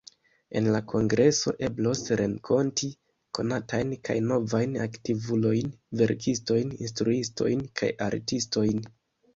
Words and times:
En 0.59 0.67
la 0.75 0.79
kongreso, 0.93 1.51
eblos 1.67 2.01
renkonti 2.21 2.89
konatajn 3.39 3.93
kaj 4.09 4.17
novajn 4.33 4.75
aktivulojn, 4.87 5.71
verkistojn, 6.03 6.77
instruistojn, 6.89 7.65
kaj 7.83 7.97
artistojn. 8.11 8.87